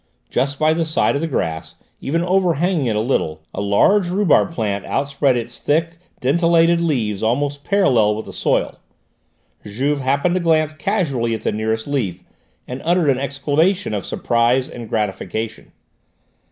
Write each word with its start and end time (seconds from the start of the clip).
Just 0.31 0.57
by 0.57 0.73
the 0.73 0.83
side 0.83 1.13
of 1.13 1.21
the 1.21 1.27
grass, 1.27 1.75
even 1.99 2.23
overhanging 2.23 2.87
it 2.87 2.95
a 2.95 2.99
little, 3.01 3.43
a 3.53 3.61
large 3.61 4.09
rhubarb 4.09 4.51
plant 4.51 4.83
outspread 4.83 5.37
its 5.37 5.59
thick, 5.59 5.99
dentelated 6.19 6.79
leaves 6.81 7.21
almost 7.21 7.63
parallel 7.63 8.15
with 8.15 8.25
the 8.25 8.33
soil. 8.33 8.79
Juve 9.63 9.99
happened 9.99 10.33
to 10.33 10.41
glance 10.41 10.73
casually 10.73 11.35
at 11.35 11.41
the 11.43 11.51
nearest 11.51 11.85
leaf, 11.87 12.23
and 12.67 12.81
uttered 12.83 13.11
an 13.11 13.19
exclamation 13.19 13.93
of 13.93 14.03
surprise 14.03 14.67
and 14.67 14.89
gratification. 14.89 15.71